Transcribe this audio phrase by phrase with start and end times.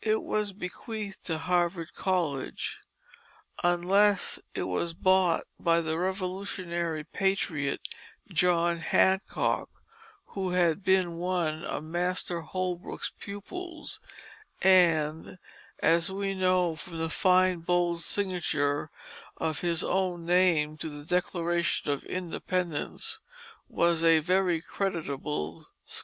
[0.00, 2.78] It was bequeathed to Harvard College
[3.64, 7.80] unless it was bought by the Revolutionary patriot,
[8.32, 9.68] John Hancock,
[10.26, 13.98] who had been one of Master Holbrook's pupils
[14.60, 15.36] and,
[15.80, 18.88] as we know from the fine bold signature
[19.36, 23.18] of his own name to the Declaration of Independence,
[23.68, 26.00] was a very creditable scholar.